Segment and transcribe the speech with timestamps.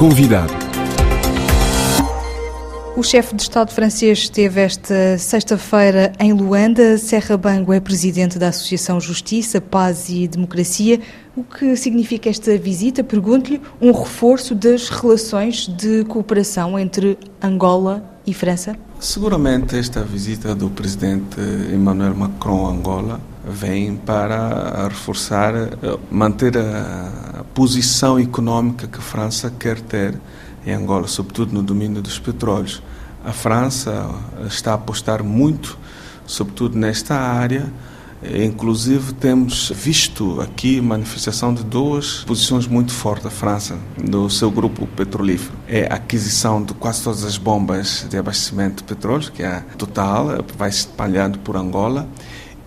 [0.00, 0.50] Convidado.
[2.96, 6.96] O chefe de Estado francês esteve esta sexta-feira em Luanda.
[6.96, 11.02] Serra Bango é presidente da Associação Justiça, Paz e Democracia.
[11.36, 13.04] O que significa esta visita?
[13.04, 18.74] Pergunto-lhe um reforço das relações de cooperação entre Angola e França?
[18.98, 21.38] Seguramente esta visita do presidente
[21.74, 29.52] Emmanuel Macron a Angola vem para reforçar, eh, manter a posição econômica que a França
[29.58, 30.18] quer ter
[30.66, 32.82] em Angola, sobretudo no domínio dos petróleos.
[33.24, 34.08] A França
[34.46, 35.78] está a apostar muito,
[36.26, 37.70] sobretudo nesta área.
[38.22, 44.86] Inclusive, temos visto aqui manifestação de duas posições muito fortes da França, do seu grupo
[44.88, 45.56] petrolífero.
[45.66, 50.44] É a aquisição de quase todas as bombas de abastecimento de petróleo, que é total,
[50.56, 52.06] vai se espalhando por Angola,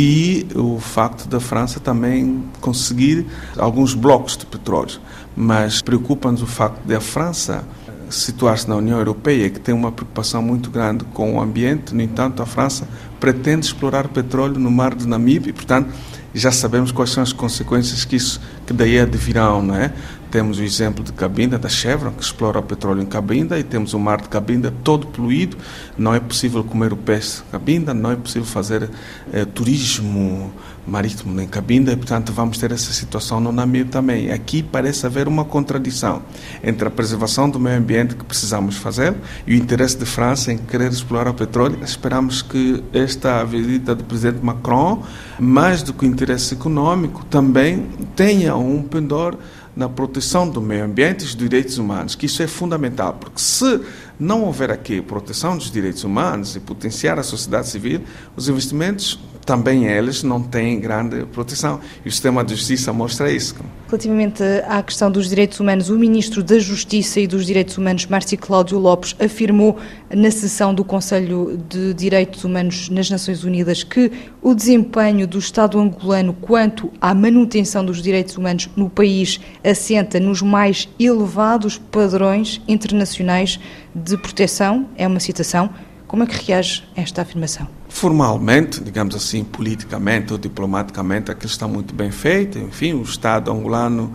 [0.00, 3.26] e o facto da França também conseguir
[3.58, 5.00] alguns blocos de petróleo.
[5.36, 7.64] Mas preocupa-nos o facto de a França
[8.08, 11.92] situar-se na União Europeia, que tem uma preocupação muito grande com o ambiente.
[11.96, 12.86] No entanto, a França
[13.18, 15.92] pretende explorar petróleo no mar de Namíbia e, portanto,
[16.34, 19.92] já sabemos quais são as consequências que isso que daí advirão, não é?
[20.30, 23.94] Temos o exemplo de Cabinda, da Chevron, que explora o petróleo em Cabinda, e temos
[23.94, 25.56] o mar de Cabinda todo poluído.
[25.96, 28.90] Não é possível comer o peixe de Cabinda, não é possível fazer
[29.32, 30.52] eh, turismo
[30.86, 34.30] marítimo em Cabinda, e, portanto, vamos ter essa situação no Namíbia também.
[34.30, 36.22] Aqui parece haver uma contradição
[36.62, 39.14] entre a preservação do meio ambiente que precisamos fazer
[39.46, 41.78] e o interesse de França em querer explorar o petróleo.
[41.82, 45.02] Esperamos que esta visita do presidente Macron,
[45.38, 49.36] mais do que o interesse econômico, também tenha um pendor
[49.74, 53.80] na proteção do meio ambiente e dos direitos humanos, que isso é fundamental, porque se
[54.18, 58.00] não houver aqui proteção dos direitos humanos e potenciar a sociedade civil,
[58.36, 61.80] os investimentos também eles não têm grande proteção.
[62.04, 63.54] E o sistema de justiça mostra isso.
[63.88, 68.36] Relativamente à questão dos direitos humanos, o Ministro da Justiça e dos Direitos Humanos, Márcio
[68.36, 69.78] Cláudio Lopes, afirmou
[70.14, 75.80] na sessão do Conselho de Direitos Humanos nas Nações Unidas que o desempenho do Estado
[75.80, 83.58] angolano quanto à manutenção dos direitos humanos no país assenta nos mais elevados padrões internacionais
[83.94, 84.86] de proteção.
[84.96, 85.70] É uma citação.
[86.06, 87.77] Como é que reage a esta afirmação?
[87.88, 92.58] Formalmente, digamos assim, politicamente ou diplomaticamente, aquilo está muito bem feito.
[92.58, 94.12] Enfim, o Estado angolano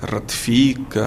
[0.00, 1.04] ratifica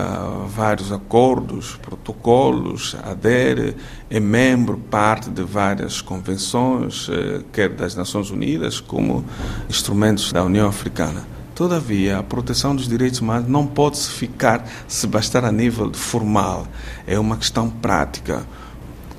[0.48, 3.76] vários acordos, protocolos, adere,
[4.10, 9.24] é membro, parte de várias convenções, eh, quer das Nações Unidas como
[9.70, 11.26] instrumentos da União Africana.
[11.54, 16.66] Todavia, a proteção dos direitos humanos não pode ficar, se bastar a nível formal.
[17.06, 18.46] É uma questão prática.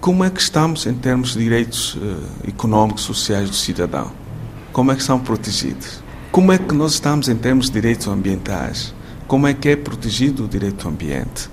[0.00, 4.10] Como é que estamos em termos de direitos uh, econômicos, sociais do cidadão?
[4.72, 6.02] Como é que são protegidos?
[6.32, 8.94] Como é que nós estamos em termos de direitos ambientais?
[9.26, 11.50] Como é que é protegido o direito ao ambiente?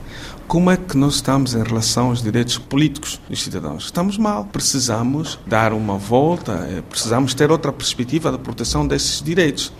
[0.47, 3.83] Como é que nós estamos em relação aos direitos políticos dos cidadãos?
[3.83, 4.45] Estamos mal.
[4.45, 9.73] Precisamos dar uma volta, eh, precisamos ter outra perspectiva da proteção desses direitos.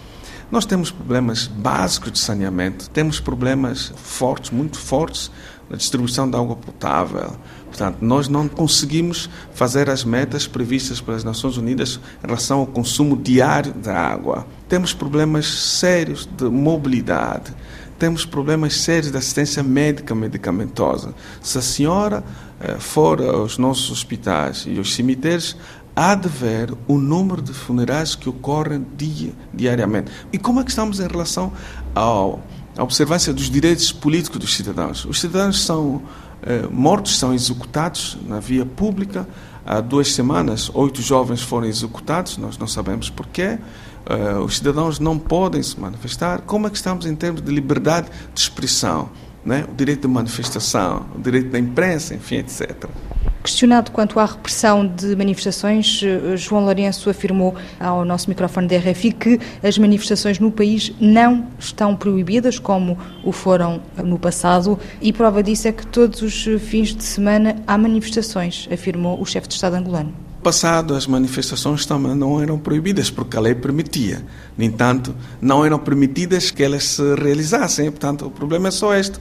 [0.52, 5.32] Nós temos problemas básicos de saneamento, temos problemas fortes, muito fortes,
[5.70, 7.36] na distribuição da água potável.
[7.66, 13.16] Portanto, nós não conseguimos fazer as metas previstas pelas Nações Unidas em relação ao consumo
[13.16, 14.48] diário da água.
[14.70, 17.54] Temos problemas sérios de mobilidade.
[18.00, 21.14] Temos problemas sérios de assistência médica medicamentosa.
[21.42, 22.24] Se a senhora
[22.60, 25.58] eh, for aos nossos hospitais e aos cemitérios,
[25.96, 30.12] há de ver o número de funerais que ocorrem dia, diariamente.
[30.32, 31.52] E como é que estamos em relação
[31.96, 32.40] ao,
[32.78, 35.04] à observância dos direitos políticos dos cidadãos?
[35.06, 36.02] Os cidadãos são
[36.44, 39.28] eh, mortos, são executados na via pública.
[39.66, 43.58] Há duas semanas, oito jovens foram executados, nós não sabemos porquê.
[44.06, 46.42] Eh, os cidadãos não podem se manifestar.
[46.42, 49.10] Como é que estamos em termos de liberdade de expressão?
[49.44, 49.66] Né?
[49.70, 52.90] O direito de manifestação, o direito da imprensa, enfim, etc.
[53.48, 59.14] Questionado quanto à repressão de manifestações, eh, João Lourenço afirmou ao nosso microfone da RFI
[59.14, 65.42] que as manifestações no país não estão proibidas, como o foram no passado, e prova
[65.42, 69.76] disso é que todos os fins de semana há manifestações, afirmou o chefe de Estado
[69.76, 74.26] angolano passado as manifestações também não eram proibidas porque a lei permitia.
[74.58, 77.90] No entanto, não eram permitidas que elas se realizassem.
[77.90, 79.20] Portanto, o problema é só este.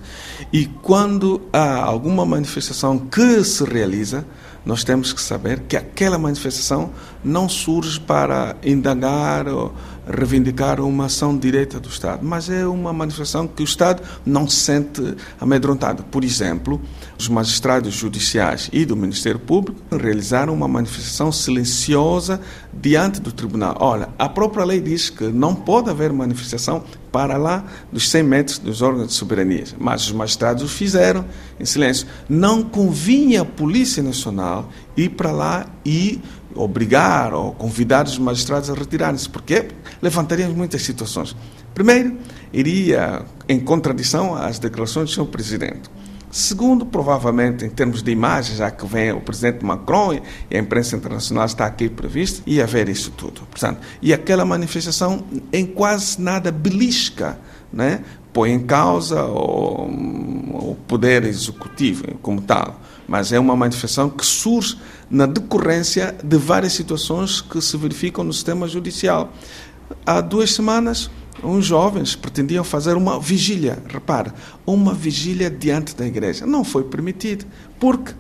[0.53, 4.27] E quando há alguma manifestação que se realiza,
[4.65, 6.91] nós temos que saber que aquela manifestação
[7.25, 9.73] não surge para indagar ou
[10.07, 14.57] reivindicar uma ação direta do Estado, mas é uma manifestação que o Estado não se
[14.57, 16.05] sente amedrontado.
[16.05, 16.81] Por exemplo,
[17.19, 22.41] os magistrados judiciais e do Ministério Público realizaram uma manifestação silenciosa
[22.73, 23.77] diante do tribunal.
[23.81, 26.85] Olha, a própria lei diz que não pode haver manifestação
[27.17, 29.65] para lá dos 100 metros dos órgãos de soberania.
[29.79, 31.25] Mas os magistrados o fizeram
[31.59, 32.07] em silêncio.
[32.29, 36.21] Não convinha a Polícia Nacional ir para lá e
[36.55, 39.69] obrigar ou convidar os magistrados a retirarem-se, porque
[40.03, 41.35] levantaria muitas situações.
[41.73, 42.19] Primeiro,
[42.53, 45.31] iria em contradição às declarações do Sr.
[45.31, 45.89] Presidente.
[46.37, 50.95] Segundo, provavelmente, em termos de imagem, já que vem o presidente Macron e a imprensa
[50.95, 53.41] internacional está aqui prevista, ia haver isso tudo.
[53.51, 57.39] Portanto, e aquela manifestação em quase nada belisca,
[57.73, 58.05] né?
[58.35, 64.77] põe em causa o, o poder executivo como tal, mas é uma manifestação que surge
[65.09, 69.33] na decorrência de várias situações que se verificam no sistema judicial.
[70.05, 71.11] Há duas semanas,
[71.43, 74.33] uns jovens pretendiam fazer uma vigília, repare,
[74.67, 76.47] uma vigília diante da igreja.
[76.47, 77.45] Não foi permitido,
[77.79, 78.13] porque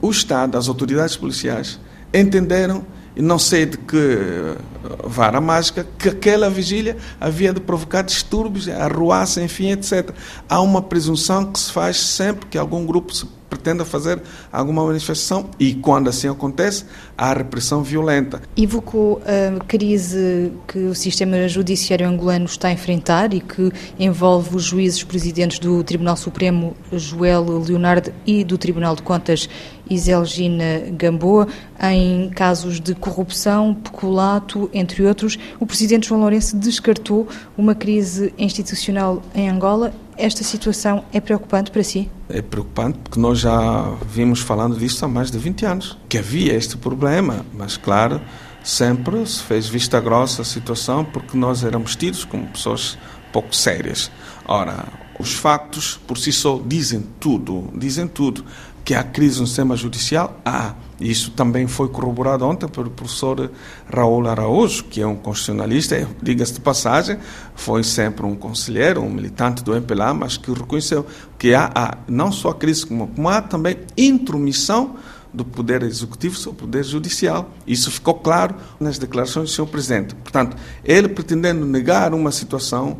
[0.00, 1.78] o Estado, as autoridades policiais,
[2.12, 4.56] entenderam, e não sei de que eh,
[5.04, 10.10] vara mágica, que aquela vigília havia de provocar distúrbios, arruaça, enfim, etc.
[10.48, 13.26] Há uma presunção que se faz sempre que algum grupo se
[13.60, 16.84] pretenda fazer alguma manifestação e, quando assim acontece,
[17.16, 18.40] há repressão violenta.
[18.56, 24.64] Invocou a crise que o sistema judiciário angolano está a enfrentar e que envolve os
[24.64, 29.48] juízes presidentes do Tribunal Supremo, Joel Leonardo, e do Tribunal de Contas,
[29.90, 31.48] Iselgina Gamboa,
[31.82, 35.36] em casos de corrupção, peculato, entre outros.
[35.58, 37.28] O presidente João Lourenço descartou
[37.58, 39.92] uma crise institucional em Angola.
[40.16, 42.08] Esta situação é preocupante para si?
[42.28, 46.54] É preocupante porque nós já vimos falando disso há mais de 20 anos, que havia
[46.54, 48.20] este problema, mas claro,
[48.62, 52.98] sempre se fez vista grossa a situação porque nós éramos tidos como pessoas
[53.32, 54.10] pouco sérias.
[54.46, 54.84] Ora,
[55.20, 58.44] os factos por si só dizem tudo, dizem tudo
[58.84, 60.74] que há crise no sistema judicial, há.
[60.98, 63.50] Isso também foi corroborado ontem pelo professor
[63.90, 67.18] Raul Araújo, que é um constitucionalista, diga-se de passagem,
[67.54, 71.06] foi sempre um conselheiro, um militante do MPLA, mas que reconheceu
[71.38, 74.96] que há, há não só a crise, como, como há também intromissão
[75.32, 77.50] do Poder Executivo sobre o Poder Judicial.
[77.66, 79.66] Isso ficou claro nas declarações do Sr.
[79.66, 80.14] Presidente.
[80.14, 82.98] Portanto, ele pretendendo negar uma situação,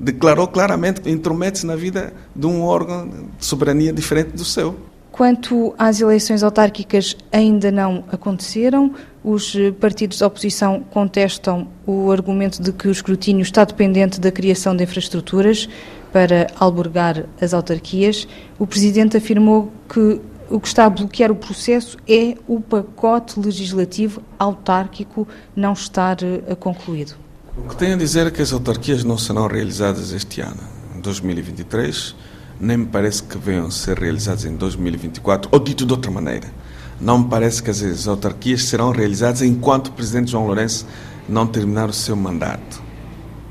[0.00, 4.74] declarou claramente que intromete-se na vida de um órgão de soberania diferente do seu.
[5.12, 8.94] Quanto às eleições autárquicas, ainda não aconteceram.
[9.22, 14.74] Os partidos da oposição contestam o argumento de que o escrutínio está dependente da criação
[14.74, 15.68] de infraestruturas
[16.10, 18.26] para albergar as autarquias.
[18.58, 24.22] O Presidente afirmou que o que está a bloquear o processo é o pacote legislativo
[24.38, 27.14] autárquico não estar eh, concluído.
[27.64, 30.62] O que tenho a dizer é que as autarquias não serão realizadas este ano,
[30.96, 32.14] em 2023
[32.60, 36.52] nem me parece que venham ser realizados em 2024, ou dito de outra maneira,
[37.00, 40.86] não me parece que as autarquias serão realizadas enquanto o presidente João Lourenço
[41.26, 42.82] não terminar o seu mandato.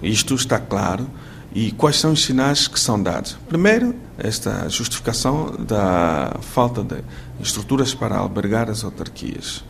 [0.03, 1.07] Isto está claro.
[1.51, 3.35] E quais são os sinais que são dados?
[3.47, 6.97] Primeiro, esta justificação da falta de
[7.41, 9.63] estruturas para albergar as autarquias.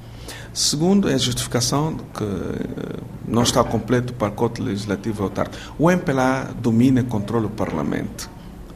[0.54, 5.74] Segundo, é a justificação que eh, não está completo o pacote legislativo autárquico.
[5.78, 8.30] O MPLA domina e controla o Parlamento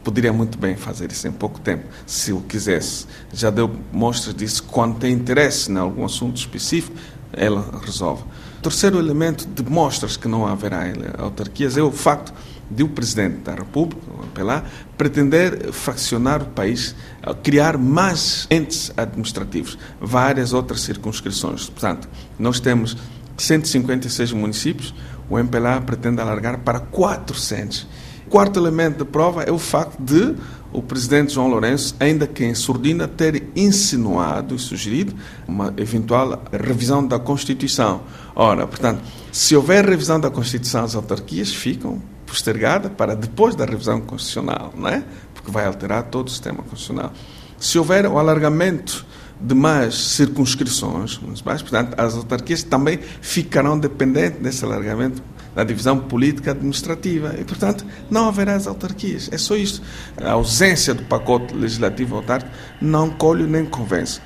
[0.04, 3.06] poderia muito bem fazer isso em pouco tempo, se o quisesse.
[3.32, 4.64] Já deu mostras disso.
[4.64, 6.96] Quando tem interesse em algum assunto específico,
[7.32, 8.24] ela resolve.
[8.62, 10.84] Terceiro elemento de mostras que não haverá
[11.18, 12.34] autarquias é o facto
[12.70, 14.02] de o Presidente da República,
[14.34, 14.64] Pelá,
[14.98, 16.96] pretender fraccionar o país,
[17.44, 21.70] criar mais entes administrativos, várias outras circunscrições.
[21.70, 22.98] Portanto, nós temos
[23.38, 24.94] 156 municípios,
[25.30, 27.88] o MPLA pretende alargar para 400
[28.34, 30.36] quarto elemento de prova é o facto de
[30.72, 35.14] o presidente João Lourenço, ainda que em surdina, ter insinuado e sugerido
[35.48, 38.02] uma eventual revisão da Constituição.
[38.36, 42.02] Ora, portanto, se houver revisão da Constituição, as autarquias ficam
[42.34, 45.04] postergadas para depois da revisão constitucional, não é?
[45.36, 47.14] Porque vai alterar todo o sistema constitucional.
[47.60, 49.06] Se houver o alargamento
[49.40, 55.22] de mais circunscrições municipais, portanto, as autarquias também ficarão dependentes desse alargamento
[55.54, 59.30] da divisão política administrativa e, portanto, não haverá as autarquias.
[59.32, 59.84] É só isto.
[60.18, 64.20] A ausência do pacote legislativo autárquico não colhe nem convence.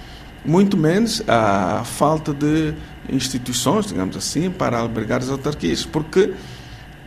[0.45, 2.73] Muito menos a falta de
[3.09, 6.33] instituições, digamos assim, para albergar as autarquias, porque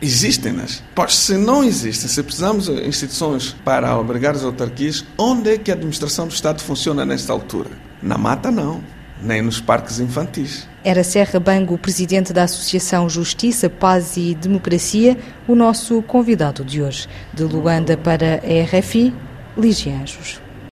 [0.01, 0.83] existem-nas.
[0.95, 5.71] Pois se não existem, se precisamos de instituições para albergar as autarquias, onde é que
[5.71, 7.69] a administração do Estado funciona nesta altura?
[8.01, 8.81] Na mata, não
[9.21, 10.67] nem nos parques infantis.
[10.83, 15.17] Era Serra Bango, presidente da Associação Justiça, Paz e Democracia,
[15.47, 17.07] o nosso convidado de hoje.
[17.33, 19.13] De Luanda para a RFI,
[19.55, 20.41] Ligia Anjos.